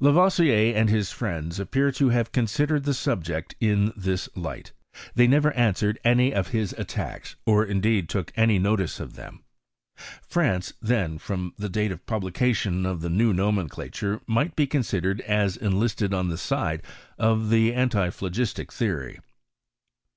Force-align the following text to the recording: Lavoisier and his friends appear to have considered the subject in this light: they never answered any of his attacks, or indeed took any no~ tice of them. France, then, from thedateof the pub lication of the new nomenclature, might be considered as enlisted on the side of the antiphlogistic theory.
Lavoisier 0.00 0.74
and 0.76 0.90
his 0.90 1.12
friends 1.12 1.60
appear 1.60 1.92
to 1.92 2.08
have 2.08 2.32
considered 2.32 2.82
the 2.82 2.92
subject 2.92 3.54
in 3.60 3.92
this 3.96 4.28
light: 4.34 4.72
they 5.14 5.28
never 5.28 5.52
answered 5.52 5.96
any 6.02 6.34
of 6.34 6.48
his 6.48 6.72
attacks, 6.72 7.36
or 7.46 7.64
indeed 7.64 8.08
took 8.08 8.32
any 8.34 8.58
no~ 8.58 8.74
tice 8.74 8.98
of 8.98 9.14
them. 9.14 9.44
France, 10.28 10.72
then, 10.82 11.18
from 11.18 11.54
thedateof 11.56 11.90
the 11.98 11.98
pub 11.98 12.24
lication 12.24 12.84
of 12.84 13.00
the 13.00 13.08
new 13.08 13.32
nomenclature, 13.32 14.20
might 14.26 14.56
be 14.56 14.66
considered 14.66 15.20
as 15.20 15.56
enlisted 15.56 16.12
on 16.12 16.30
the 16.30 16.36
side 16.36 16.82
of 17.16 17.48
the 17.50 17.72
antiphlogistic 17.72 18.72
theory. 18.72 19.20